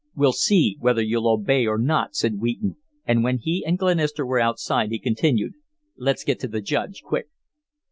[0.15, 4.39] "We'll see whether you'll obey or not," said Wheaton and when he and Glenister were
[4.39, 5.53] outside he continued:
[5.95, 7.27] "Let's get to the Judge quick."